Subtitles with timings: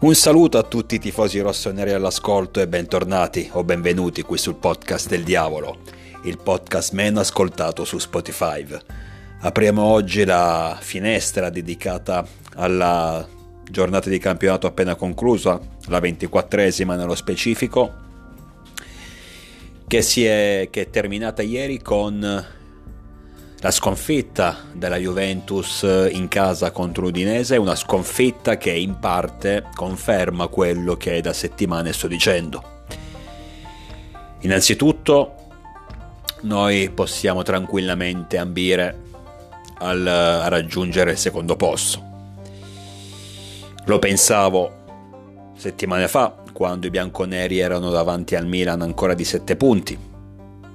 [0.00, 5.10] Un saluto a tutti i tifosi rossoneri all'ascolto e bentornati o benvenuti qui sul podcast
[5.10, 5.80] del diavolo,
[6.24, 8.66] il podcast meno ascoltato su Spotify.
[9.40, 13.28] Apriamo oggi la finestra dedicata alla
[13.70, 17.92] giornata di campionato appena conclusa, la 24esima nello specifico,
[19.86, 22.58] che, è, che è terminata ieri con
[23.62, 30.46] la sconfitta della Juventus in casa contro l'Udinese è una sconfitta che in parte conferma
[30.46, 32.78] quello che da settimane sto dicendo.
[34.40, 35.34] Innanzitutto
[36.42, 38.98] noi possiamo tranquillamente ambire
[39.80, 42.08] al, a raggiungere il secondo posto.
[43.84, 44.78] Lo pensavo
[45.54, 49.98] settimane fa, quando i bianconeri erano davanti al Milan ancora di 7 punti.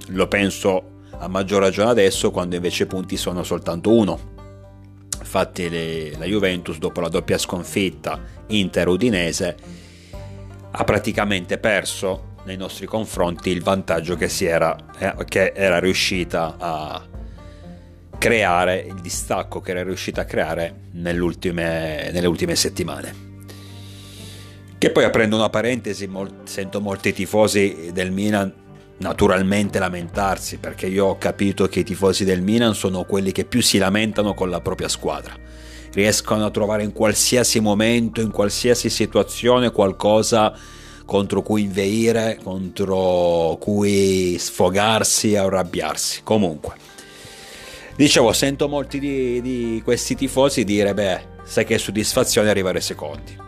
[0.10, 4.34] Lo penso a maggior ragione adesso quando invece i punti sono soltanto uno.
[5.20, 9.58] Infatti le, la Juventus dopo la doppia sconfitta Inter-Udinese
[10.72, 17.08] ha praticamente perso nei nostri confronti il vantaggio che, era, eh, che era riuscita a
[18.18, 23.24] creare, il distacco che era riuscita a creare nelle ultime, settimane.
[24.78, 26.10] Che poi aprendo una parentesi,
[26.44, 28.54] sento molti tifosi del Milan
[28.98, 33.62] naturalmente lamentarsi perché io ho capito che i tifosi del Milan sono quelli che più
[33.62, 35.36] si lamentano con la propria squadra.
[35.94, 40.54] Riescono a trovare in qualsiasi momento, in qualsiasi situazione qualcosa
[41.06, 46.22] contro cui inveire, contro cui sfogarsi, arrabbiarsi.
[46.24, 46.74] Comunque,
[47.96, 53.44] dicevo, sento molti di, di questi tifosi dire, beh, sai che soddisfazione arrivare secondi.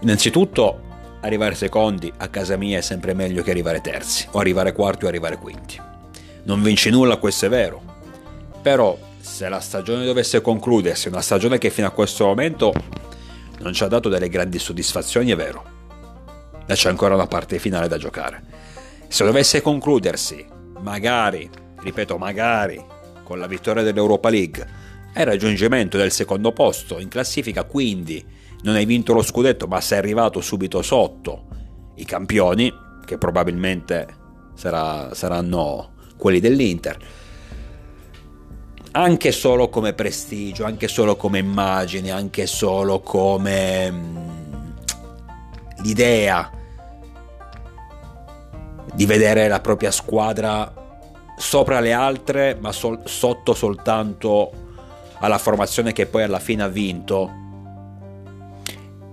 [0.00, 0.83] Innanzitutto
[1.24, 5.08] arrivare secondi a casa mia è sempre meglio che arrivare terzi, o arrivare quarti o
[5.08, 5.80] arrivare quinti.
[6.44, 7.82] Non vinci nulla, questo è vero.
[8.60, 12.72] Però se la stagione dovesse concludersi, una stagione che fino a questo momento
[13.60, 15.72] non ci ha dato delle grandi soddisfazioni, è vero.
[16.66, 18.42] E c'è ancora una parte finale da giocare.
[19.08, 20.44] Se dovesse concludersi,
[20.80, 21.48] magari,
[21.80, 22.82] ripeto, magari,
[23.22, 24.66] con la vittoria dell'Europa League
[25.14, 28.22] e il raggiungimento del secondo posto in classifica, quindi
[28.64, 31.46] non hai vinto lo scudetto ma sei arrivato subito sotto.
[31.96, 32.72] I campioni,
[33.04, 34.06] che probabilmente
[34.54, 36.96] sarà, saranno quelli dell'Inter,
[38.92, 44.16] anche solo come prestigio, anche solo come immagine, anche solo come mm,
[45.82, 46.50] l'idea
[48.94, 50.72] di vedere la propria squadra
[51.36, 54.50] sopra le altre, ma sol- sotto soltanto
[55.18, 57.42] alla formazione che poi alla fine ha vinto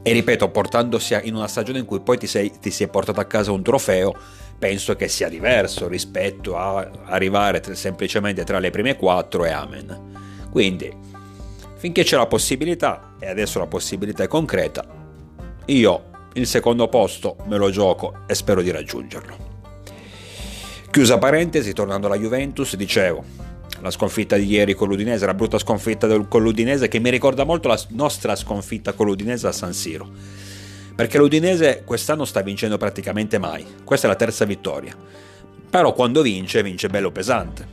[0.03, 3.25] e ripeto, portandosi in una stagione in cui poi ti sei, ti sei portato a
[3.25, 4.13] casa un trofeo,
[4.57, 10.49] penso che sia diverso rispetto a arrivare semplicemente tra le prime quattro e amen.
[10.49, 10.91] Quindi,
[11.75, 14.85] finché c'è la possibilità, e adesso la possibilità è concreta,
[15.65, 19.49] io il secondo posto me lo gioco e spero di raggiungerlo.
[20.89, 23.23] Chiusa parentesi, tornando alla Juventus, dicevo,
[23.81, 27.67] la sconfitta di ieri con l'Udinese, la brutta sconfitta con l'Udinese che mi ricorda molto
[27.67, 30.09] la nostra sconfitta con l'Udinese a San Siro.
[30.95, 33.65] Perché l'Udinese quest'anno sta vincendo praticamente mai.
[33.83, 34.95] Questa è la terza vittoria.
[35.69, 37.65] Però quando vince, vince bello pesante.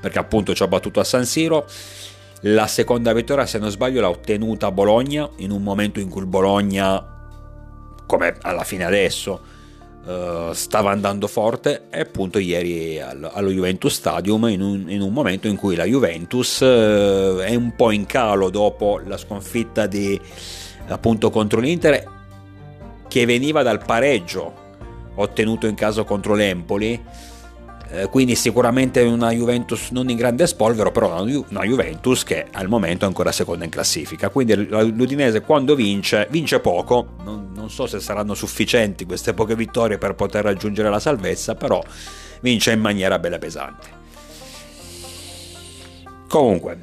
[0.00, 1.66] Perché appunto ci ha battuto a San Siro.
[2.46, 6.22] La seconda vittoria, se non sbaglio, l'ha ottenuta a Bologna, in un momento in cui
[6.22, 7.04] il Bologna,
[8.06, 9.51] come alla fine adesso,
[10.04, 15.12] Uh, stava andando forte e appunto ieri allo, allo Juventus Stadium in un, in un,
[15.12, 20.20] momento in cui la Juventus uh, è un po' in calo dopo la sconfitta di,
[20.88, 22.04] appunto contro l'Inter
[23.06, 24.52] che veniva dal pareggio
[25.14, 27.00] ottenuto in caso contro l'Empoli
[27.94, 32.46] eh, quindi sicuramente una Juventus non in grande spolvero, però una, Ju- una, Juventus che
[32.50, 34.30] al momento è ancora seconda in classifica.
[34.30, 39.98] Quindi l'Udinese quando vince, vince poco, non, non so se saranno sufficienti queste poche vittorie
[39.98, 41.82] per poter raggiungere la salvezza, però
[42.40, 44.00] vince in maniera bella pesante.
[46.30, 46.78] Comunque,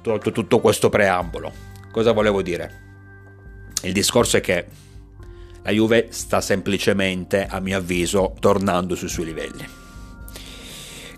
[0.00, 1.52] tolto tutto questo preambolo,
[1.92, 2.80] cosa volevo dire?
[3.82, 4.66] Il discorso è che
[5.62, 9.80] la Juve sta semplicemente, a mio avviso, tornando sui suoi livelli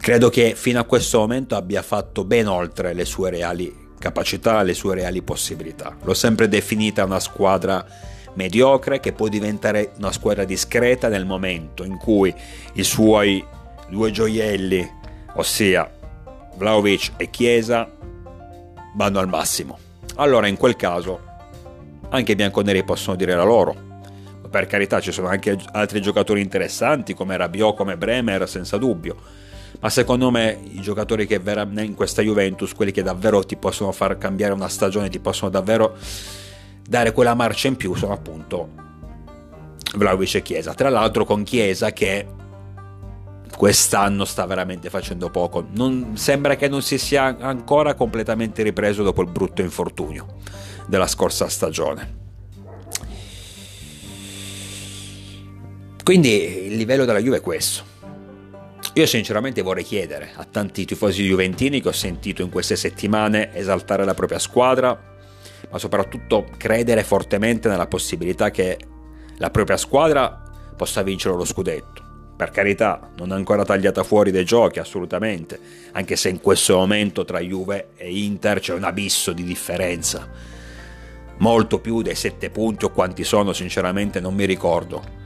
[0.05, 4.75] Credo che fino a questo momento abbia fatto ben oltre le sue reali capacità, le
[4.75, 5.97] sue reali possibilità.
[6.03, 7.83] L'ho sempre definita una squadra
[8.35, 12.35] mediocre che può diventare una squadra discreta nel momento in cui
[12.75, 13.43] i suoi
[13.89, 14.87] due gioielli,
[15.37, 15.91] ossia
[16.57, 17.91] Vlaovic e Chiesa,
[18.97, 19.79] vanno al massimo.
[20.17, 21.19] Allora in quel caso
[22.11, 23.75] anche i bianconeri possono dire la loro.
[24.51, 29.17] Per carità ci sono anche altri giocatori interessanti come Rabiot, come Bremer, senza dubbio
[29.81, 33.93] ma secondo me i giocatori che verranno in questa Juventus, quelli che davvero ti possono
[33.93, 35.97] far cambiare una stagione, ti possono davvero
[36.87, 38.69] dare quella marcia in più sono appunto
[39.97, 40.75] Vlaovic e Chiesa.
[40.75, 42.27] Tra l'altro con Chiesa che
[43.57, 45.67] quest'anno sta veramente facendo poco.
[45.71, 50.27] Non, sembra che non si sia ancora completamente ripreso dopo il brutto infortunio
[50.87, 52.23] della scorsa stagione.
[56.03, 57.94] Quindi il livello della Juve è questo.
[58.97, 64.05] Io sinceramente vorrei chiedere a tanti tifosi juventini che ho sentito in queste settimane esaltare
[64.05, 64.97] la propria squadra,
[65.69, 68.79] ma soprattutto credere fortemente nella possibilità che
[69.39, 70.41] la propria squadra
[70.77, 72.03] possa vincere lo scudetto.
[72.37, 75.59] Per carità, non è ancora tagliata fuori dai giochi, assolutamente,
[75.91, 80.29] anche se in questo momento tra Juve e Inter c'è un abisso di differenza.
[81.39, 85.24] Molto più dei 7 punti o quanti sono, sinceramente non mi ricordo.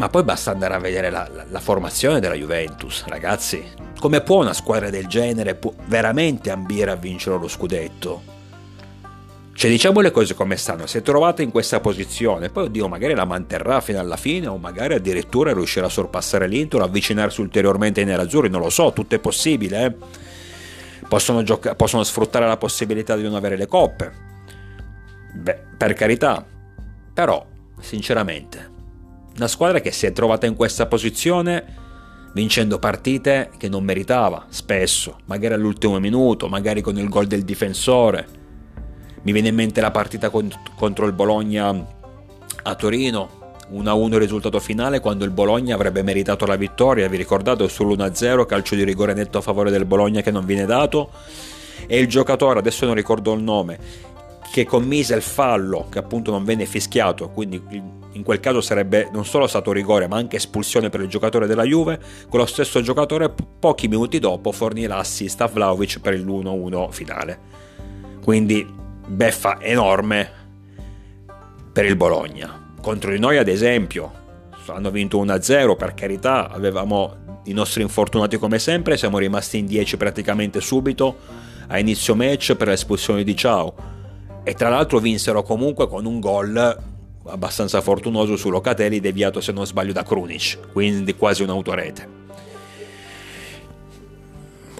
[0.00, 3.62] Ma poi basta andare a vedere la, la, la formazione della Juventus, ragazzi.
[3.98, 8.22] Come può una squadra del genere veramente ambire a vincere lo scudetto?
[9.52, 10.86] Cioè, diciamo le cose come stanno.
[10.86, 14.56] Si è trovata in questa posizione, poi oddio, magari la manterrà fino alla fine, o
[14.56, 18.48] magari addirittura riuscirà a sorpassare l'Inter, avvicinarsi ulteriormente ai nerazzurri.
[18.48, 19.84] Non lo so, tutto è possibile.
[19.84, 19.94] Eh?
[21.08, 24.10] Possono, gioca- possono sfruttare la possibilità di non avere le coppe.
[25.34, 26.42] Beh, per carità.
[27.12, 27.44] Però,
[27.80, 28.69] sinceramente,
[29.40, 31.88] una squadra che si è trovata in questa posizione
[32.34, 38.28] vincendo partite che non meritava, spesso, magari all'ultimo minuto, magari con il gol del difensore.
[39.22, 41.74] Mi viene in mente la partita contro il Bologna
[42.62, 47.64] a Torino, 1-1 il risultato finale quando il Bologna avrebbe meritato la vittoria, vi ricordate
[47.64, 51.10] sull'1-0 calcio di rigore netto a favore del Bologna che non viene dato?
[51.86, 53.78] E il giocatore, adesso non ricordo il nome,
[54.52, 57.62] che commise il fallo che appunto non venne fischiato, quindi
[58.12, 61.62] in quel caso sarebbe non solo stato rigore ma anche espulsione per il giocatore della
[61.62, 67.38] Juve, quello stesso giocatore pochi minuti dopo fornì l'assist a Vlaovic per il 1-1 finale.
[68.22, 68.66] Quindi
[69.06, 70.30] beffa enorme
[71.72, 72.74] per il Bologna.
[72.80, 74.12] Contro di noi, ad esempio,
[74.66, 79.96] hanno vinto 1-0, per carità, avevamo i nostri infortunati come sempre, siamo rimasti in 10
[79.96, 81.16] praticamente subito
[81.68, 83.89] a inizio match per l'espulsione di Ciao.
[84.42, 86.78] E tra l'altro vinsero comunque con un gol
[87.26, 92.18] abbastanza fortunoso su Locatelli deviato se non sbaglio da Krunic, quindi quasi un'autorete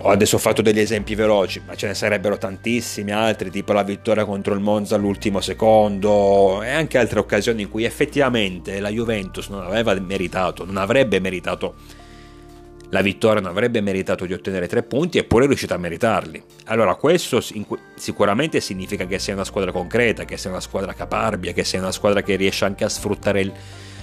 [0.09, 4.25] adesso ho fatto degli esempi veloci, ma ce ne sarebbero tantissimi altri, tipo la vittoria
[4.25, 9.62] contro il Monza all'ultimo secondo e anche altre occasioni in cui effettivamente la Juventus non
[9.62, 11.75] aveva meritato, non avrebbe meritato
[12.90, 16.42] la vittoria, non avrebbe meritato di ottenere tre punti eppure è riuscita a meritarli.
[16.66, 17.40] Allora questo
[17.94, 21.92] sicuramente significa che sia una squadra concreta, che sia una squadra caparbia, che sia una
[21.92, 23.52] squadra che riesce anche a sfruttare il,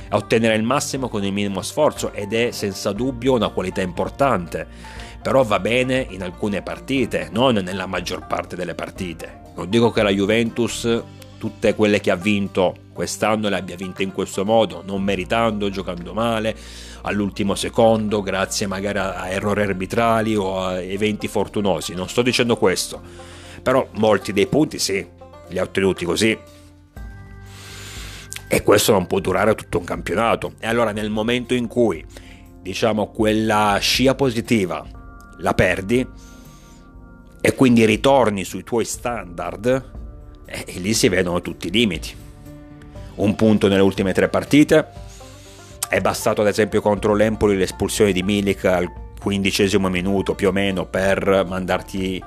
[0.10, 5.06] a ottenere il massimo con il minimo sforzo ed è senza dubbio una qualità importante
[5.28, 9.42] però va bene in alcune partite, non nella maggior parte delle partite.
[9.58, 11.04] Non dico che la Juventus,
[11.38, 16.16] tutte quelle che ha vinto quest'anno, le abbia vinte in questo modo, non meritando, giocando
[16.16, 16.56] male,
[17.04, 21.94] all'ultimo secondo, grazie magari a errori arbitrali o a eventi fortunosi.
[21.94, 23.00] Non sto dicendo questo,
[23.62, 25.06] però molti dei punti sì,
[25.50, 26.36] li ha ottenuti così.
[28.50, 30.54] E questo non può durare tutto un campionato.
[30.58, 32.04] E allora nel momento in cui
[32.60, 34.84] diciamo quella scia positiva
[35.38, 36.06] la perdi
[37.40, 39.92] e quindi ritorni sui tuoi standard
[40.46, 42.26] e lì si vedono tutti i limiti.
[43.18, 44.86] Un punto nelle ultime tre partite,
[45.90, 50.86] è bastato ad esempio contro l'Empoli l'espulsione di Milik al quindicesimo minuto più o meno
[50.86, 52.24] per mandarti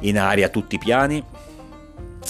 [0.00, 1.24] in aria tutti i piani.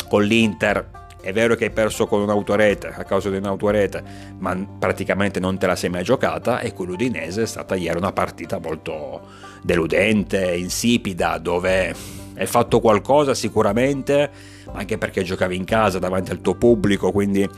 [0.09, 0.89] Con l'Inter
[1.21, 4.03] è vero che hai perso con un'autorete a causa di un'autorete,
[4.39, 8.13] ma praticamente non te la sei mai giocata e con l'Udinese è stata ieri una
[8.13, 9.21] partita molto
[9.63, 11.95] deludente, insipida, dove
[12.37, 14.31] hai fatto qualcosa sicuramente,
[14.73, 17.49] ma anche perché giocavi in casa davanti al tuo pubblico, quindi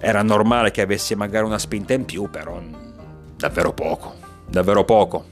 [0.00, 2.60] era normale che avessi magari una spinta in più, però
[3.36, 4.14] davvero poco,
[4.48, 5.24] davvero poco.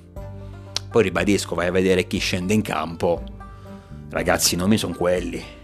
[0.91, 3.23] Poi ribadisco, vai a vedere chi scende in campo.
[4.11, 5.57] Ragazzi, i nomi sono quelli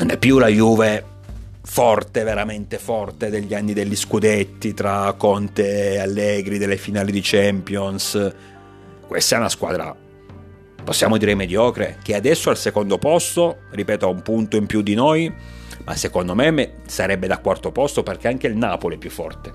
[0.00, 1.04] non è più la Juve
[1.62, 8.34] forte, veramente forte degli anni degli scudetti tra Conte e Allegri, delle finali di Champions.
[9.06, 9.94] Questa è una squadra,
[10.90, 14.82] possiamo dire mediocre, che adesso è al secondo posto, ripeto, ha un punto in più
[14.82, 15.32] di noi,
[15.84, 19.54] ma secondo me sarebbe da quarto posto perché anche il Napoli è più forte.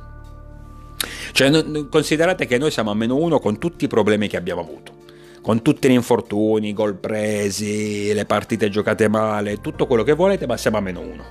[1.33, 4.93] Cioè, considerate che noi siamo a meno uno con tutti i problemi che abbiamo avuto
[5.41, 10.47] con tutti gli infortuni, i gol presi, le partite giocate male, tutto quello che volete,
[10.47, 11.23] ma siamo a meno uno.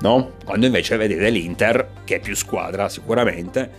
[0.00, 0.32] No?
[0.44, 3.70] Quando invece vedete l'Inter, che è più squadra sicuramente,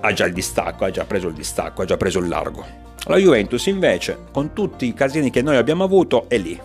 [0.00, 2.84] ha già il distacco, ha già preso il distacco, ha già preso il largo.
[3.08, 6.60] La Juventus invece, con tutti i casini che noi abbiamo avuto, è lì.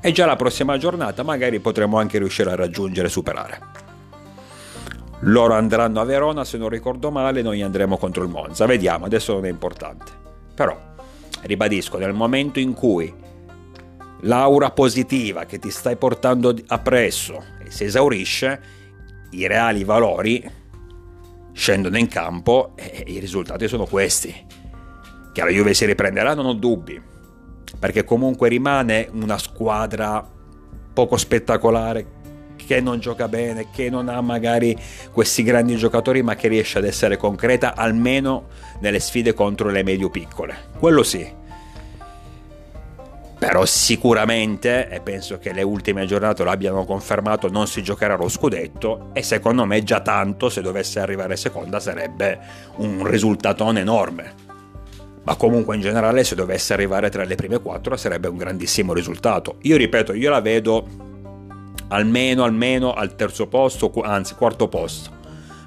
[0.00, 3.60] E già la prossima giornata magari potremo anche riuscire a raggiungere e superare.
[5.20, 8.66] Loro andranno a Verona, se non ricordo male, noi andremo contro il Monza.
[8.66, 10.12] Vediamo, adesso non è importante.
[10.52, 10.76] Però,
[11.42, 13.12] ribadisco, nel momento in cui
[14.22, 18.60] l'aura positiva che ti stai portando appresso si esaurisce,
[19.30, 20.44] i reali valori
[21.52, 24.45] scendono in campo e i risultati sono questi.
[25.36, 26.98] Che la Juve si riprenderà non ho dubbi,
[27.78, 30.26] perché comunque rimane una squadra
[30.94, 32.06] poco spettacolare
[32.56, 34.74] che non gioca bene, che non ha magari
[35.12, 38.46] questi grandi giocatori, ma che riesce ad essere concreta almeno
[38.80, 40.56] nelle sfide contro le medio piccole.
[40.78, 41.30] Quello sì.
[43.38, 48.30] Però sicuramente, e penso che le ultime giornate lo abbiano confermato, non si giocherà lo
[48.30, 52.38] scudetto e secondo me già tanto se dovesse arrivare seconda sarebbe
[52.76, 54.45] un risultatone enorme.
[55.26, 59.56] Ma comunque in generale se dovesse arrivare tra le prime quattro sarebbe un grandissimo risultato.
[59.62, 60.86] Io ripeto, io la vedo
[61.88, 65.10] almeno, almeno al terzo posto, anzi quarto posto,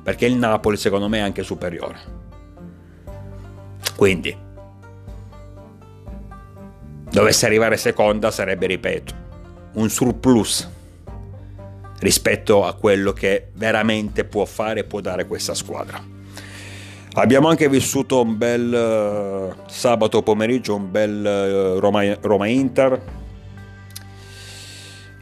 [0.01, 1.99] perché il Napoli secondo me è anche superiore.
[3.97, 4.33] Quindi,
[7.11, 9.13] dovesse arrivare seconda sarebbe, ripeto,
[9.73, 10.69] un surplus
[11.99, 16.18] rispetto a quello che veramente può fare e può dare questa squadra.
[17.13, 22.03] Abbiamo anche vissuto un bel uh, sabato pomeriggio, un bel uh, Roma,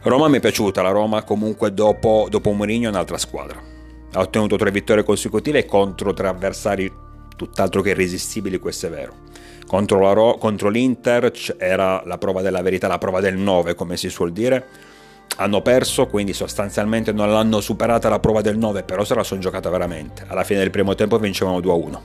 [0.02, 3.58] Roma mi è piaciuta, la Roma comunque dopo, dopo Mourinho è un'altra squadra.
[4.12, 6.92] Ha ottenuto tre vittorie consecutive contro tre avversari
[7.36, 9.14] tutt'altro che irresistibili, questo è vero.
[9.66, 14.08] Contro, Ro- contro l'Inter era la prova della verità, la prova del 9 come si
[14.10, 14.66] suol dire.
[15.36, 19.40] Hanno perso, quindi sostanzialmente non l'hanno superata la prova del 9, però se la sono
[19.40, 20.24] giocata veramente.
[20.26, 21.98] Alla fine del primo tempo vincevano 2-1.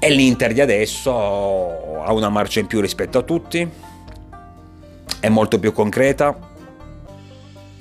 [0.00, 3.68] E l'Inter di adesso ha una marcia in più rispetto a tutti,
[5.20, 6.46] è molto più concreta.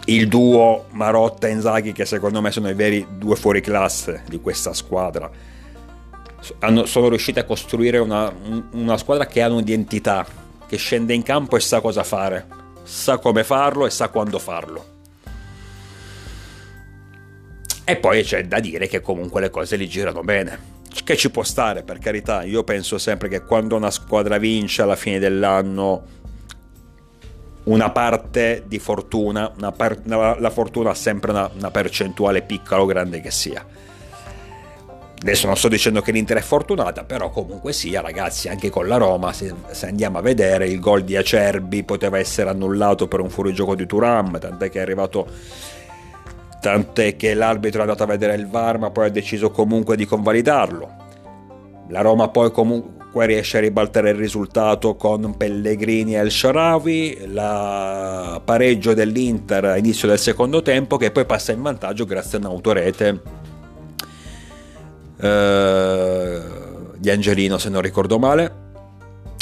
[0.06, 4.40] Il duo Marotta e Inzaghi, che secondo me sono i veri due fuori classe di
[4.40, 5.30] questa squadra,
[6.84, 8.34] sono riusciti a costruire una,
[8.72, 10.26] una squadra che ha un'identità,
[10.68, 12.46] che scende in campo e sa cosa fare,
[12.84, 14.96] sa come farlo e sa quando farlo.
[17.84, 20.76] E poi c'è da dire che comunque le cose li girano bene.
[21.04, 22.44] Che ci può stare, per carità.
[22.44, 26.16] Io penso sempre che quando una squadra vince alla fine dell'anno
[27.64, 33.22] una parte di fortuna, per, la fortuna ha sempre una, una percentuale piccola o grande
[33.22, 33.66] che sia.
[35.20, 38.98] Adesso non sto dicendo che l'Inter è fortunata, però comunque sia, ragazzi, anche con la
[38.98, 43.30] Roma, se, se, andiamo a vedere, il gol di Acerbi poteva essere annullato per un
[43.30, 45.28] fuorigioco di Turam, tant'è che è arrivato
[46.62, 50.06] tant'è che l'arbitro è andato a vedere il VAR, ma poi ha deciso comunque di
[50.06, 51.06] convalidarlo.
[51.90, 58.40] La Roma poi comunque riesce a ribaltare il risultato con Pellegrini e El Sharawi, la
[58.44, 63.46] pareggio dell'Inter a inizio del secondo tempo che poi passa in vantaggio grazie a un'autorete
[65.20, 66.42] eh,
[66.98, 68.66] di Angelino se non ricordo male.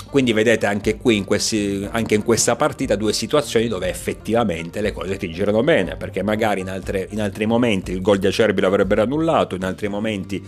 [0.09, 4.93] Quindi vedete anche qui, in questi, anche in questa partita, due situazioni dove effettivamente le
[4.93, 8.61] cose ti girano bene, perché magari in, altre, in altri momenti il gol di Acerbi
[8.61, 10.41] l'avrebbero annullato, in altri momenti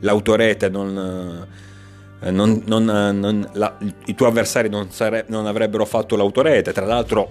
[0.00, 1.46] l'autorete non
[2.24, 6.72] eh, non, non, eh, non, la, i tuoi avversari sare, non, avrebbero fatto l'autorete.
[6.72, 7.30] Tra l'altro,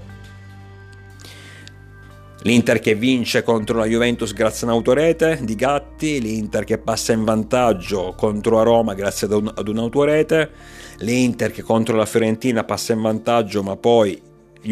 [2.43, 7.23] l'Inter che vince contro la Juventus grazie a un'autorete di Gatti, l'Inter che passa in
[7.23, 10.49] vantaggio contro la Roma grazie ad, un, ad un'autorete,
[10.99, 14.19] l'Inter che contro la Fiorentina passa in vantaggio, ma poi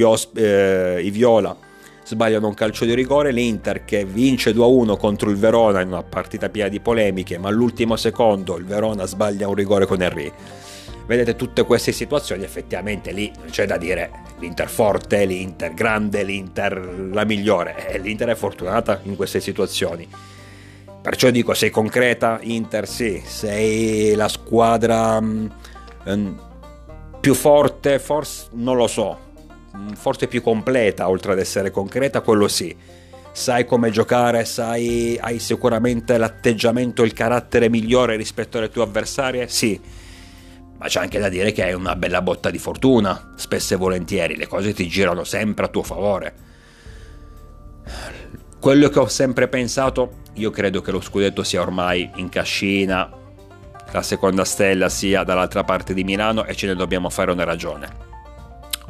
[0.01, 1.55] os- eh, i Viola
[2.03, 6.49] sbagliano un calcio di rigore, l'Inter che vince 2-1 contro il Verona in una partita
[6.49, 10.31] piena di polemiche, ma all'ultimo secondo il Verona sbaglia un rigore con Henry.
[11.09, 17.25] Vedete tutte queste situazioni, effettivamente lì c'è da dire l'Inter forte, l'Inter grande, l'Inter la
[17.25, 20.07] migliore, e l'Inter è fortunata in queste situazioni.
[21.01, 25.47] Perciò dico, sei concreta, Inter sì, sei la squadra mm,
[27.19, 29.27] più forte, forse non lo so,
[29.77, 32.75] Mm, forse più completa, oltre ad essere concreta, quello sì.
[33.31, 39.47] Sai come giocare, sai, hai sicuramente l'atteggiamento, il carattere migliore rispetto alle tue avversarie?
[39.47, 39.79] Sì.
[40.79, 44.37] Ma c'è anche da dire che hai una bella botta di fortuna, spesso e volentieri,
[44.37, 46.33] le cose ti girano sempre a tuo favore.
[48.59, 53.09] Quello che ho sempre pensato, io credo che lo scudetto sia ormai in cascina,
[53.91, 58.07] la seconda stella sia dall'altra parte di Milano e ce ne dobbiamo fare una ragione.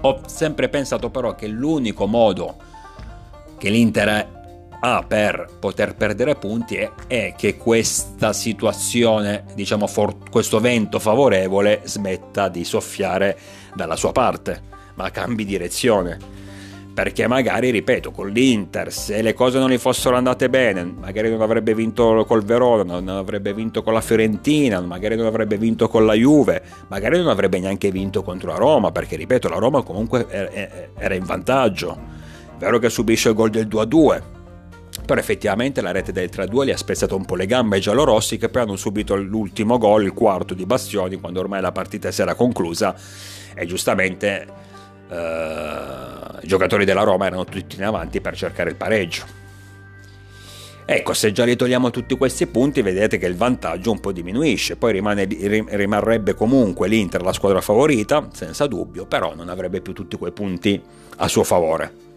[0.02, 2.56] Ho sempre pensato però che l'unico modo
[3.58, 4.39] che l'Inter
[4.82, 11.82] ha per poter perdere punti è, è che questa situazione, diciamo for- questo vento favorevole
[11.84, 13.38] smetta di soffiare
[13.76, 14.62] dalla sua parte,
[14.96, 16.38] ma cambi direzione
[17.00, 21.40] perché magari, ripeto, con l'Inter, se le cose non gli fossero andate bene, magari non
[21.40, 26.06] avrebbe vinto col Verona, non avrebbe vinto con la Fiorentina, magari non avrebbe vinto con
[26.06, 30.28] la Juve, magari non avrebbe neanche vinto contro la Roma, perché, ripeto, la Roma comunque
[30.98, 31.98] era in vantaggio.
[32.58, 34.22] È vero che subisce il gol del 2-2,
[35.10, 38.38] però effettivamente la rete del 3-2 gli ha spezzato un po' le gambe ai giallorossi
[38.38, 42.22] che poi hanno subito l'ultimo gol, il quarto di Bastioni, quando ormai la partita si
[42.22, 42.96] era conclusa
[43.56, 44.46] e giustamente
[45.10, 45.16] eh,
[46.44, 49.24] i giocatori della Roma erano tutti in avanti per cercare il pareggio.
[50.86, 54.76] Ecco, se già li togliamo tutti questi punti, vedete che il vantaggio un po' diminuisce,
[54.76, 60.18] poi rimane, rimarrebbe comunque l'Inter la squadra favorita, senza dubbio, però non avrebbe più tutti
[60.18, 60.80] quei punti
[61.18, 62.09] a suo favore.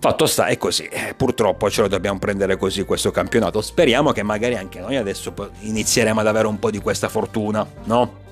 [0.00, 4.22] Fatto sta, è così, eh, purtroppo ce lo dobbiamo prendere così questo campionato, speriamo che
[4.22, 8.26] magari anche noi adesso inizieremo ad avere un po' di questa fortuna, no?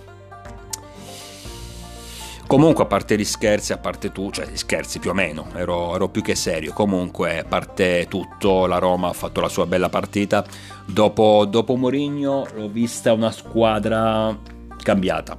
[2.46, 5.96] Comunque, a parte gli scherzi, a parte tu, cioè gli scherzi più o meno, ero,
[5.96, 6.72] ero, più che serio.
[6.72, 10.44] Comunque, a parte tutto, la Roma ha fatto la sua bella partita.
[10.84, 14.38] Dopo, dopo Mourinho l'ho vista una squadra
[14.80, 15.36] cambiata.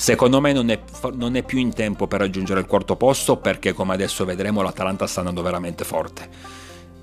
[0.00, 0.80] Secondo me non è,
[1.12, 5.06] non è, più in tempo per raggiungere il quarto posto perché come adesso vedremo l'Atalanta
[5.06, 6.26] sta andando veramente forte.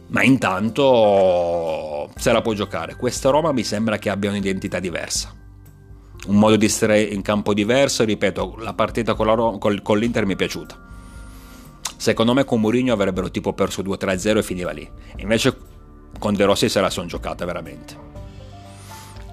[0.07, 2.95] Ma intanto se la può giocare.
[2.95, 5.31] Questa Roma mi sembra che abbia un'identità diversa
[6.25, 8.03] un modo di stare in campo diverso.
[8.03, 10.75] Ripeto, la partita con, la Ro- con, con l'Inter mi è piaciuta.
[11.97, 14.89] Secondo me con Mourinho avrebbero tipo perso 2-3-0 e finiva lì.
[15.17, 15.55] Invece
[16.17, 17.95] con De Rossi se la sono giocata veramente.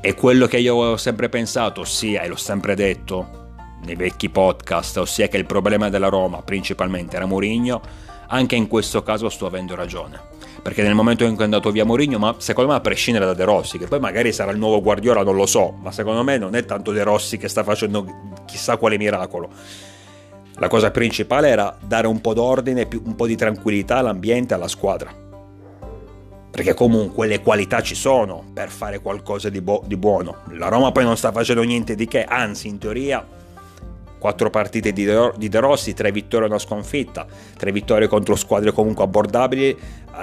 [0.02, 3.40] E quello che io ho sempre pensato, ossia, e l'ho sempre detto
[3.84, 7.80] nei vecchi podcast, ossia che il problema della Roma principalmente era Mourinho,
[8.28, 10.32] anche in questo caso sto avendo ragione
[10.64, 13.34] perché nel momento in cui è andato via Mourinho, ma secondo me a prescindere da
[13.34, 16.38] De Rossi, che poi magari sarà il nuovo Guardiola, non lo so, ma secondo me
[16.38, 18.06] non è tanto De Rossi che sta facendo
[18.46, 19.50] chissà quale miracolo.
[20.54, 25.12] La cosa principale era dare un po' d'ordine, un po' di tranquillità all'ambiente, alla squadra.
[26.50, 30.44] Perché comunque le qualità ci sono per fare qualcosa di, bu- di buono.
[30.52, 33.22] La Roma poi non sta facendo niente di che, anzi in teoria
[34.24, 37.26] quattro partite di De Rossi, tre vittorie e una sconfitta,
[37.58, 39.76] tre vittorie contro squadre comunque abbordabili,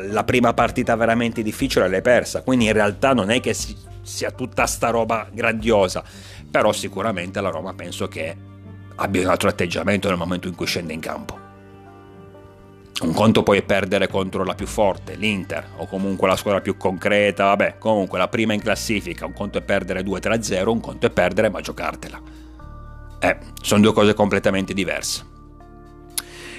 [0.09, 3.55] la prima partita veramente difficile l'hai persa, quindi in realtà non è che
[4.01, 6.03] sia tutta sta roba grandiosa,
[6.49, 8.35] però sicuramente la Roma penso che
[8.95, 11.37] abbia un altro atteggiamento nel momento in cui scende in campo.
[13.03, 17.45] Un conto puoi perdere contro la più forte, l'Inter, o comunque la squadra più concreta,
[17.45, 21.49] vabbè, comunque la prima in classifica, un conto è perdere 2-3-0, un conto è perdere
[21.49, 22.30] ma giocartela.
[23.23, 25.29] Eh, sono due cose completamente diverse.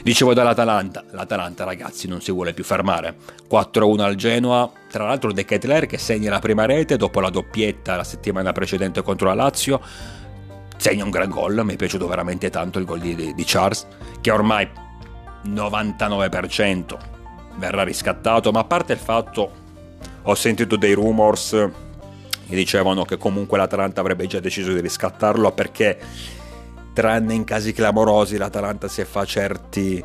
[0.04, 3.16] Dicevo dall'Atalanta, l'Atalanta ragazzi non si vuole più fermare.
[3.50, 7.96] 4-1 al Genoa, tra l'altro De Ketler che segna la prima rete dopo la doppietta
[7.96, 9.80] la settimana precedente contro la Lazio,
[10.76, 13.86] segna un gran gol, mi è piaciuto veramente tanto il gol di, di Charles,
[14.20, 14.68] che ormai
[15.44, 16.98] 99%
[17.56, 19.50] verrà riscattato, ma a parte il fatto,
[20.22, 21.50] ho sentito dei rumors
[22.48, 25.98] che dicevano che comunque l'Atalanta avrebbe già deciso di riscattarlo perché
[26.92, 30.02] tranne in casi clamorosi l'Atalanta se fa certi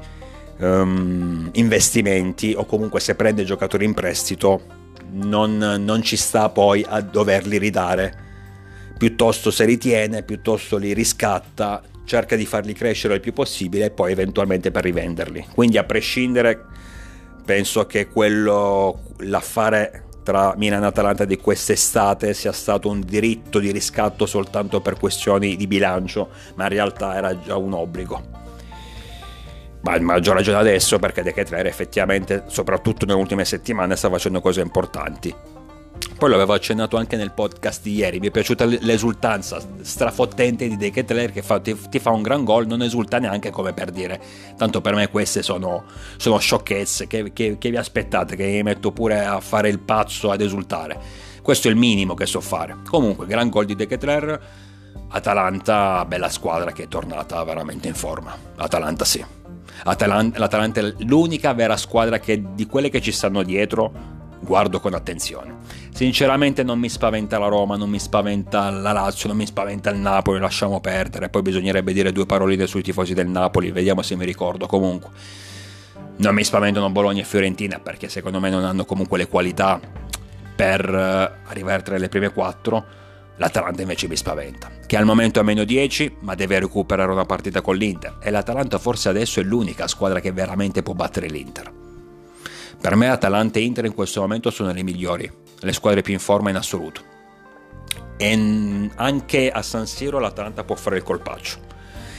[0.59, 4.61] um, investimenti o comunque se prende giocatori in prestito
[5.11, 8.25] non, non ci sta poi a doverli ridare.
[8.97, 13.91] Piuttosto se li tiene piuttosto li riscatta cerca di farli crescere il più possibile e
[13.91, 15.45] poi eventualmente per rivenderli.
[15.53, 16.65] Quindi a prescindere
[17.45, 23.71] penso che quello l'affare tra Milan e Atalanta di quest'estate sia stato un diritto di
[23.71, 28.21] riscatto soltanto per questioni di bilancio, ma in realtà era già un obbligo.
[29.83, 34.41] Ma a maggior ragione adesso perché De Ketler effettivamente, soprattutto nelle ultime settimane, sta facendo
[34.41, 35.33] cose importanti.
[36.17, 40.89] Poi l'avevo accennato anche nel podcast di ieri, mi è piaciuta l'esultanza strafottente di De
[40.89, 44.19] Ketler che fa, ti, ti, fa un gran gol, non esulta neanche come per dire,
[44.57, 45.83] tanto per me queste sono,
[46.17, 50.31] sono sciocchezze, che, che, che, vi aspettate, che mi metto pure a fare il pazzo,
[50.31, 50.99] ad esultare.
[51.43, 52.77] Questo è il minimo che so fare.
[52.89, 54.41] Comunque, gran gol di De Ketler,
[55.09, 58.35] Atalanta, bella squadra che è tornata veramente in forma.
[58.55, 59.23] Atalanta sì.
[59.83, 64.93] Atalanta, L'Atalanta è l'unica vera squadra che di quelle che ci stanno dietro guardo con
[64.93, 65.55] attenzione.
[65.93, 69.97] Sinceramente non mi spaventa la Roma, non mi spaventa la Lazio, non mi spaventa il
[69.97, 74.25] Napoli, lasciamo perdere, poi bisognerebbe dire due paroline sui tifosi del Napoli, vediamo se mi
[74.25, 75.09] ricordo comunque.
[76.17, 79.79] Non mi spaventano Bologna e Fiorentina perché secondo me non hanno comunque le qualità
[80.55, 83.05] per eh, arrivare tra le prime quattro.
[83.39, 87.25] L'Atalanta invece mi spaventa, che al momento è a meno 10, ma deve recuperare una
[87.25, 88.17] partita con l'Inter.
[88.19, 91.85] E l'Atalanta forse adesso è l'unica squadra che veramente può battere l'Inter
[92.79, 96.19] Per me Atalanta e Inter in questo momento sono le migliori, le squadre più in
[96.19, 97.01] forma in assoluto.
[98.17, 101.59] E anche a San Siro l'Atalanta può fare il colpaccio.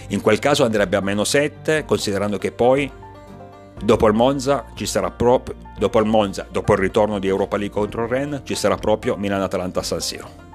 [0.09, 2.91] In quel caso andrebbe a meno 7, considerando che poi
[3.83, 7.75] dopo il Monza ci sarà proprio dopo il Monza, dopo il ritorno di Europa League
[7.75, 10.47] contro il Ren, ci sarà proprio Milan-Atalanta a San Siro.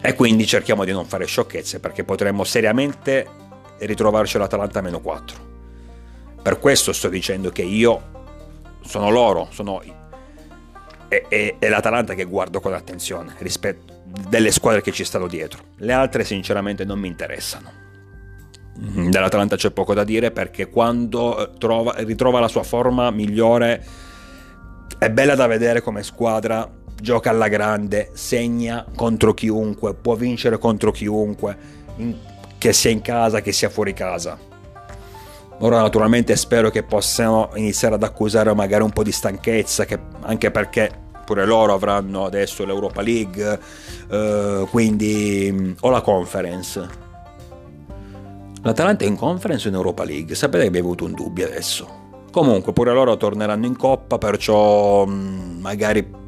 [0.00, 3.26] E quindi cerchiamo di non fare sciocchezze perché potremmo seriamente
[3.78, 5.48] ritrovarci l'Atalanta a meno 4.
[6.42, 8.19] Per questo sto dicendo che io
[8.90, 9.80] sono loro, sono
[11.06, 15.62] è, è, è l'Atalanta che guardo con attenzione rispetto delle squadre che ci stanno dietro.
[15.76, 17.70] Le altre sinceramente non mi interessano.
[18.80, 23.84] Mm, dell'Atalanta c'è poco da dire perché quando trova, ritrova la sua forma migliore
[24.98, 26.68] è bella da vedere come squadra
[27.00, 31.56] gioca alla grande, segna contro chiunque, può vincere contro chiunque,
[32.58, 34.49] che sia in casa, che sia fuori casa.
[35.62, 39.86] Ora naturalmente spero che possano iniziare ad accusare magari un po' di stanchezza,
[40.22, 40.90] anche perché
[41.24, 43.60] pure loro avranno adesso l'Europa League,
[44.10, 46.88] eh, quindi o la conference.
[48.62, 50.34] L'Atalanta è in conference o in Europa League?
[50.34, 51.98] Sapete che abbiamo avuto un dubbio adesso.
[52.32, 56.19] Comunque pure loro torneranno in coppa, perciò magari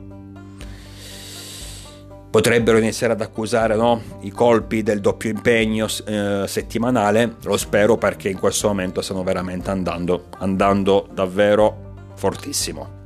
[2.33, 4.01] potrebbero iniziare ad accusare no?
[4.23, 9.71] i colpi del doppio impegno eh, settimanale, lo spero perché in questo momento stanno veramente
[9.71, 13.01] andando, andando davvero fortissimo.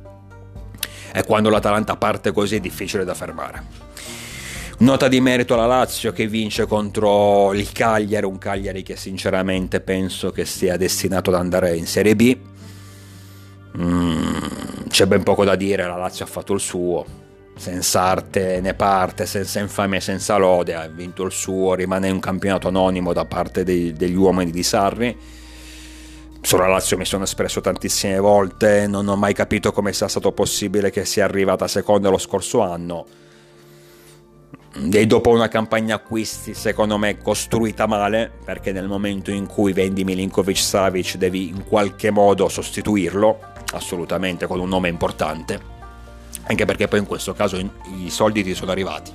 [1.11, 3.63] E quando l'Atalanta parte così è difficile da fermare.
[4.79, 10.31] Nota di merito alla Lazio che vince contro il Cagliari, un Cagliari che sinceramente penso
[10.31, 12.37] che sia destinato ad andare in Serie B.
[13.77, 17.25] Mm, c'è ben poco da dire, la Lazio ha fatto il suo,
[17.57, 22.67] senza arte né parte, senza infamia, senza lode, ha vinto il suo, rimane un campionato
[22.67, 25.17] anonimo da parte dei, degli uomini di Sarri.
[26.39, 30.91] Sulla Lazio mi sono espresso tantissime volte, non ho mai capito come sia stato possibile
[30.91, 33.05] che sia arrivata seconda lo scorso anno.
[34.91, 40.03] E dopo una campagna acquisti, secondo me, costruita male, perché nel momento in cui vendi
[40.03, 43.39] Milinkovic Savic devi in qualche modo sostituirlo,
[43.73, 45.75] assolutamente con un nome importante
[46.43, 49.11] anche perché poi in questo caso i soldi ti sono arrivati.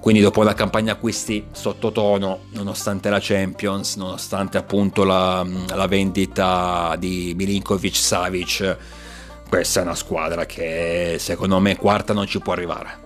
[0.00, 7.34] Quindi dopo la campagna acquisti sottotono, nonostante la Champions, nonostante appunto la, la vendita di
[7.36, 8.76] Milinkovic Savic,
[9.48, 13.00] questa è una squadra che secondo me quarta non ci può arrivare.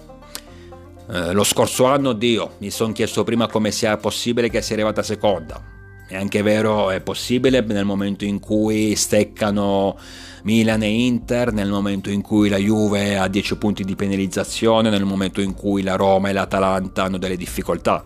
[1.11, 5.03] Eh, lo scorso anno, Dio, mi sono chiesto prima come sia possibile che sia arrivata
[5.03, 5.80] seconda.
[6.11, 9.97] È anche vero, è possibile nel momento in cui steccano
[10.43, 15.05] Milan e Inter nel momento in cui la Juve ha 10 punti di penalizzazione, nel
[15.05, 18.03] momento in cui la Roma e l'Atalanta hanno delle difficoltà.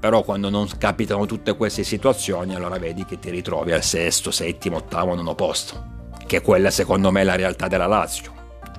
[0.00, 4.78] Però quando non capitano tutte queste situazioni, allora vedi che ti ritrovi al sesto, settimo,
[4.78, 6.08] ottavo, nono posto.
[6.26, 8.32] Che quella secondo me è la realtà della Lazio.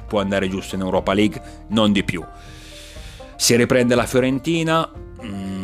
[0.07, 2.25] Può andare giusto in Europa League, non di più.
[3.35, 4.89] Si riprende la Fiorentina.
[5.23, 5.56] Mm,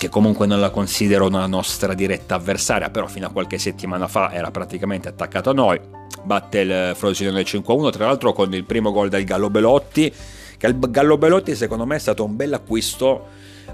[0.00, 4.32] che comunque non la considero una nostra diretta avversaria, però fino a qualche settimana fa
[4.32, 5.78] era praticamente attaccato a noi
[6.22, 10.10] batte il Frosinone 5-1, tra l'altro con il primo gol del Gallo Belotti,
[10.56, 13.26] che il Gallo Belotti secondo me è stato un bel acquisto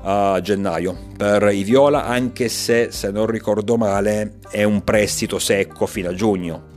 [0.02, 5.86] a gennaio per i Viola, anche se se non ricordo male è un prestito secco
[5.86, 6.75] fino a giugno.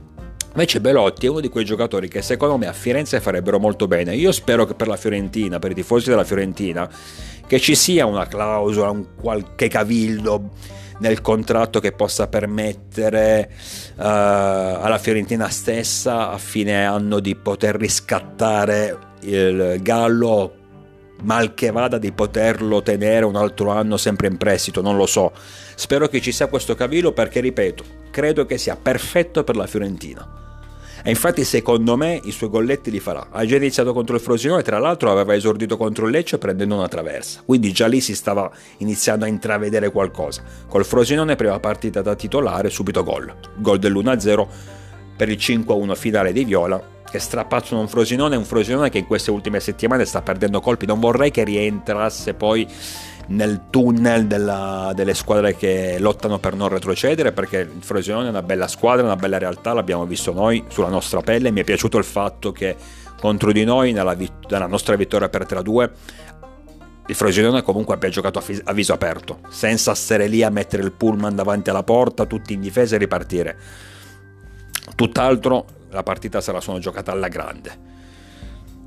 [0.60, 4.14] Invece Belotti è uno di quei giocatori che secondo me a Firenze farebbero molto bene.
[4.14, 6.86] Io spero che per la Fiorentina, per i tifosi della Fiorentina,
[7.46, 10.50] che ci sia una clausola, un qualche cavildo
[10.98, 13.50] nel contratto che possa permettere
[13.96, 20.56] uh, alla Fiorentina stessa a fine anno di poter riscattare il Gallo
[21.22, 25.32] mal che vada di poterlo tenere un altro anno sempre in prestito, non lo so.
[25.74, 30.40] Spero che ci sia questo cavillo perché, ripeto, credo che sia perfetto per la Fiorentina.
[31.02, 33.28] E infatti secondo me i suoi golletti li farà.
[33.30, 36.88] Ha già iniziato contro il Frosinone, tra l'altro aveva esordito contro il Lecce prendendo una
[36.88, 37.42] traversa.
[37.44, 40.42] Quindi già lì si stava iniziando a intravedere qualcosa.
[40.68, 43.34] Col Frosinone prima partita da titolare, subito gol.
[43.56, 44.46] Gol dell'1-0
[45.16, 49.30] per il 5-1 finale di Viola che strapazzano un Frosinone, un Frosinone che in queste
[49.32, 50.86] ultime settimane sta perdendo colpi.
[50.86, 52.66] Non vorrei che rientrasse poi
[53.30, 58.42] nel tunnel della, delle squadre che lottano per non retrocedere perché il Frosinone è una
[58.42, 62.04] bella squadra, una bella realtà, l'abbiamo visto noi sulla nostra pelle, mi è piaciuto il
[62.04, 62.76] fatto che
[63.20, 64.16] contro di noi nella,
[64.48, 65.90] nella nostra vittoria per 3-2
[67.10, 71.34] il Frosinone comunque abbia giocato a, viso aperto, senza stare lì a mettere il pullman
[71.34, 73.58] davanti alla porta, tutti in difesa e ripartire.
[74.94, 77.99] Tutt'altro, la partita se la sono giocata alla grande.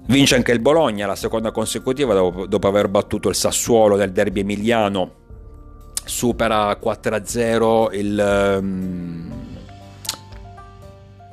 [0.06, 4.42] Vince anche il Bologna, la seconda consecutiva dopo, dopo aver battuto il Sassuolo nel derby
[4.42, 5.22] emiliano.
[6.06, 9.32] Supera 4-0 il, um,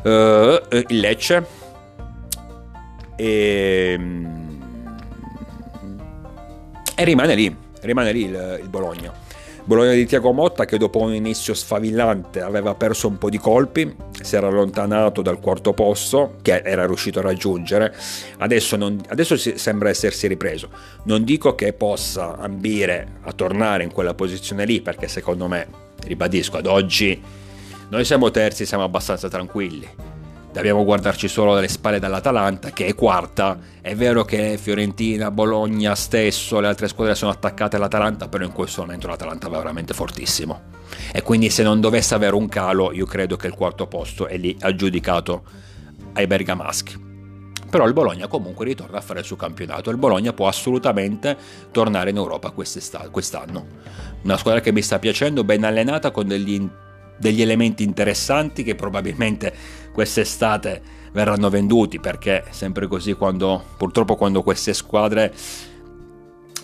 [0.03, 1.47] Uh, il Lecce
[3.17, 4.99] e, ehm,
[6.95, 9.13] e rimane lì, rimane lì il, il Bologna.
[9.65, 13.95] Bologna di Tiago Motta che dopo un inizio sfavillante aveva perso un po' di colpi,
[14.23, 17.95] si era allontanato dal quarto posto che era riuscito a raggiungere,
[18.39, 20.71] adesso, non, adesso sembra essersi ripreso.
[21.05, 25.67] Non dico che possa ambire a tornare in quella posizione lì perché secondo me,
[26.05, 27.21] ribadisco, ad oggi
[27.89, 30.11] noi siamo terzi, siamo abbastanza tranquilli
[30.53, 33.59] dobbiamo guardarci solo dalle spalle dall'Atalanta che è quarta.
[33.81, 38.83] È vero che Fiorentina, Bologna stesso, le altre squadre sono attaccate all'Atalanta, però in questo
[38.83, 40.79] momento l'Atalanta va veramente fortissimo.
[41.13, 44.37] E quindi se non dovesse avere un calo, io credo che il quarto posto è
[44.37, 45.43] lì aggiudicato
[46.15, 47.09] ai bergamaschi.
[47.71, 49.91] Però il Bologna comunque ritorna a fare il suo campionato.
[49.91, 51.37] Il Bologna può assolutamente
[51.71, 53.67] tornare in Europa quest'anno.
[54.23, 56.69] Una squadra che mi sta piacendo, ben allenata, con degli
[57.21, 59.53] degli elementi interessanti che probabilmente
[60.01, 60.81] quest'estate
[61.13, 65.31] verranno venduti perché sempre così quando purtroppo quando queste squadre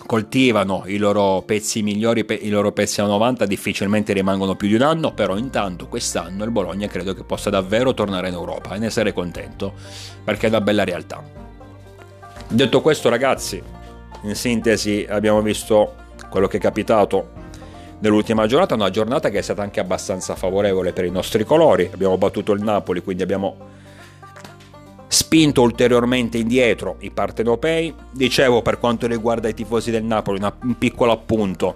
[0.07, 4.81] coltivano i loro pezzi migliori, i loro pezzi a 90 difficilmente rimangono più di un
[4.81, 8.89] anno, però intanto quest'anno il Bologna credo che possa davvero tornare in Europa e ne
[8.89, 9.73] sarei contento
[10.23, 11.23] perché è una bella realtà.
[12.47, 13.61] Detto questo ragazzi,
[14.23, 15.93] in sintesi abbiamo visto
[16.31, 17.45] quello che è capitato
[17.99, 22.17] nell'ultima giornata, una giornata che è stata anche abbastanza favorevole per i nostri colori, abbiamo
[22.17, 23.75] battuto il Napoli, quindi abbiamo
[25.07, 27.93] spinto ulteriormente indietro i partenopei.
[28.11, 31.75] Dicevo per quanto riguarda i tifosi del Napoli, una, un piccolo appunto,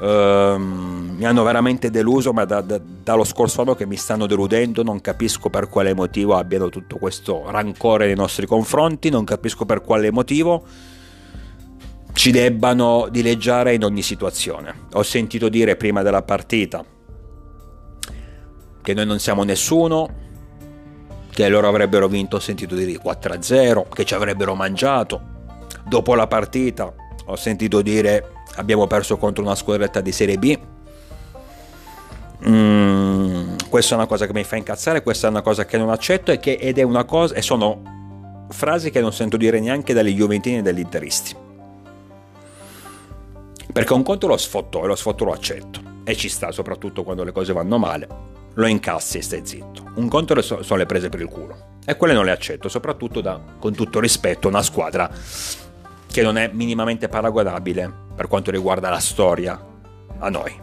[0.00, 4.82] ehm, mi hanno veramente deluso, ma da, da, dallo scorso anno che mi stanno deludendo,
[4.82, 9.80] non capisco per quale motivo abbiano tutto questo rancore nei nostri confronti, non capisco per
[9.82, 10.64] quale motivo
[12.12, 14.86] ci debbano dileggiare in ogni situazione.
[14.92, 16.84] Ho sentito dire prima della partita
[18.82, 20.20] che noi non siamo nessuno,
[21.30, 25.30] che loro avrebbero vinto, ho sentito dire 4-0, che ci avrebbero mangiato.
[25.86, 26.92] Dopo la partita
[27.24, 30.58] ho sentito dire abbiamo perso contro una squadretta di Serie B.
[32.46, 35.90] Mm, questa è una cosa che mi fa incazzare, questa è una cosa che non
[35.90, 40.14] accetto che, ed è una cosa, e sono frasi che non sento dire neanche dagli
[40.14, 41.50] Juventini e dagli Interisti.
[43.72, 47.24] Perché un conto lo sfotto e lo sfotto lo accetto e ci sta soprattutto quando
[47.24, 48.06] le cose vanno male,
[48.52, 49.92] lo incassi e stai zitto.
[49.94, 53.40] Un conto sono le prese per il culo e quelle non le accetto, soprattutto da,
[53.58, 55.10] con tutto rispetto, una squadra
[56.06, 59.58] che non è minimamente paragonabile per quanto riguarda la storia
[60.18, 60.54] a noi.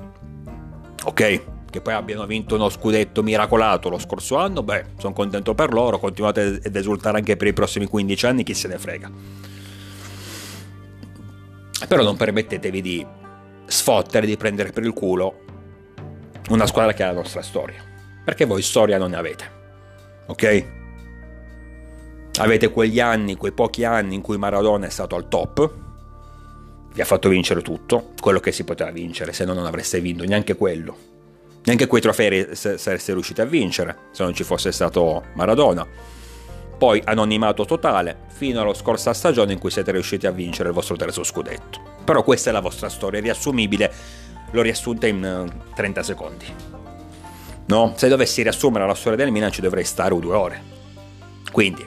[1.06, 1.42] Ok?
[1.70, 5.98] Che poi abbiano vinto uno scudetto miracolato lo scorso anno, beh, sono contento per loro,
[5.98, 9.12] continuate ad esultare anche per i prossimi 15 anni, chi se ne frega.
[11.88, 13.06] Però non permettetevi di
[13.66, 15.42] sfottere, di prendere per il culo
[16.50, 17.84] una squadra che ha la nostra storia.
[18.24, 19.52] Perché voi storia non ne avete.
[20.28, 20.66] Ok?
[22.38, 25.74] Avete quegli anni, quei pochi anni in cui Maradona è stato al top,
[26.94, 30.24] vi ha fatto vincere tutto, quello che si poteva vincere, se no non avreste vinto
[30.24, 31.08] neanche quello.
[31.64, 35.86] Neanche quei trofei sareste riusciti a vincere se non ci fosse stato Maradona
[36.80, 40.96] poi anonimato totale fino alla scorsa stagione in cui siete riusciti a vincere il vostro
[40.96, 41.80] terzo scudetto.
[42.06, 43.94] Però questa è la vostra storia, riassumibile,
[44.50, 46.46] l'ho riassunta in 30 eh, secondi.
[47.66, 47.94] No?
[47.96, 50.64] Se dovessi riassumere la storia del Milan ci dovrei stare due ore.
[51.52, 51.86] Quindi,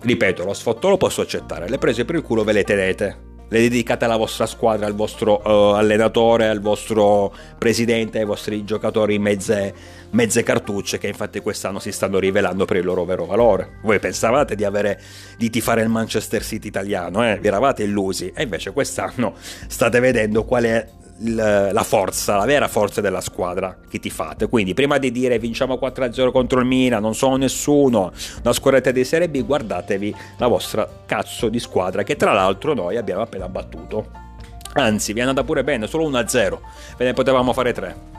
[0.00, 3.60] ripeto, lo sfotto lo posso accettare, le prese per il culo ve le tenete le
[3.60, 9.74] dedicate alla vostra squadra, al vostro uh, allenatore, al vostro presidente, ai vostri giocatori mezze,
[10.10, 13.78] mezze, cartucce che infatti quest'anno si stanno rivelando per il loro vero valore.
[13.82, 15.00] Voi pensavate di, avere,
[15.36, 17.38] di tifare il Manchester City italiano, eh?
[17.40, 19.34] vi eravate illusi e invece quest'anno
[19.66, 20.86] state vedendo qual è
[21.22, 24.48] la forza, la vera forza della squadra che ti fate.
[24.48, 29.04] Quindi, prima di dire vinciamo 4-0 contro il Milan, non sono nessuno, una squadretta di
[29.04, 34.28] Serie B, guardatevi la vostra cazzo di squadra che tra l'altro noi abbiamo appena battuto.
[34.72, 36.58] Anzi, vi è andata pure bene, solo 1-0,
[36.96, 38.18] ve ne potevamo fare 3.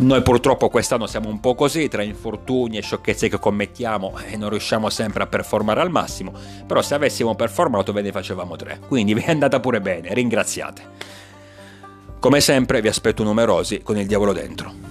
[0.00, 4.48] Noi purtroppo quest'anno siamo un po' così, tra infortuni e sciocchezze che commettiamo e non
[4.48, 6.32] riusciamo sempre a performare al massimo,
[6.66, 8.80] però se avessimo performato ve ne facevamo 3.
[8.86, 11.18] Quindi vi è andata pure bene, ringraziate.
[12.20, 14.89] Come sempre vi aspetto numerosi con il diavolo dentro.